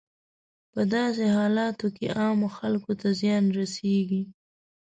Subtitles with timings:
[0.71, 4.23] په داسې حالاتو کې عامو خلکو ته زیان رسیږي.